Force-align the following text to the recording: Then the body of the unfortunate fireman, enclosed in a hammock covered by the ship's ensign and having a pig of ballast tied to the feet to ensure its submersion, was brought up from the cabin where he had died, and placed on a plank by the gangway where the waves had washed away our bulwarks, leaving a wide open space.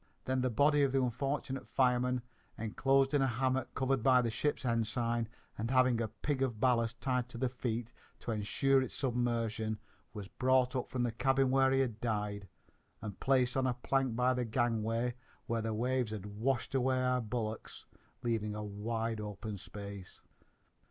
Then 0.25 0.41
the 0.41 0.49
body 0.49 0.81
of 0.81 0.91
the 0.91 0.99
unfortunate 1.03 1.67
fireman, 1.67 2.23
enclosed 2.57 3.13
in 3.13 3.21
a 3.21 3.27
hammock 3.27 3.75
covered 3.75 4.01
by 4.01 4.23
the 4.23 4.31
ship's 4.31 4.65
ensign 4.65 5.27
and 5.59 5.69
having 5.69 6.01
a 6.01 6.07
pig 6.07 6.41
of 6.41 6.59
ballast 6.59 6.99
tied 7.01 7.29
to 7.29 7.37
the 7.37 7.49
feet 7.49 7.93
to 8.21 8.31
ensure 8.31 8.81
its 8.81 8.95
submersion, 8.95 9.77
was 10.11 10.27
brought 10.27 10.75
up 10.75 10.89
from 10.89 11.03
the 11.03 11.11
cabin 11.11 11.51
where 11.51 11.69
he 11.69 11.81
had 11.81 12.01
died, 12.01 12.47
and 12.99 13.19
placed 13.19 13.55
on 13.55 13.67
a 13.67 13.75
plank 13.75 14.15
by 14.15 14.33
the 14.33 14.43
gangway 14.43 15.13
where 15.45 15.61
the 15.61 15.71
waves 15.71 16.09
had 16.09 16.25
washed 16.25 16.73
away 16.73 16.99
our 16.99 17.21
bulwarks, 17.21 17.85
leaving 18.23 18.55
a 18.55 18.63
wide 18.63 19.21
open 19.21 19.55
space. 19.55 20.19